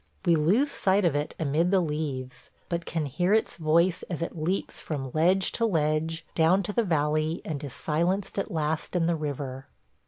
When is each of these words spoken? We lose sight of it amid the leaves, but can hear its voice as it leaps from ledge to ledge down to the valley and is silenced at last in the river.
We 0.25 0.35
lose 0.35 0.71
sight 0.71 1.05
of 1.05 1.13
it 1.13 1.35
amid 1.39 1.69
the 1.69 1.79
leaves, 1.79 2.49
but 2.69 2.87
can 2.87 3.05
hear 3.05 3.33
its 3.35 3.55
voice 3.57 4.01
as 4.09 4.23
it 4.23 4.35
leaps 4.35 4.79
from 4.79 5.11
ledge 5.13 5.51
to 5.51 5.65
ledge 5.67 6.25
down 6.33 6.63
to 6.63 6.73
the 6.73 6.83
valley 6.83 7.39
and 7.45 7.63
is 7.63 7.73
silenced 7.73 8.39
at 8.39 8.49
last 8.49 8.95
in 8.95 9.05
the 9.05 9.15
river. 9.15 9.67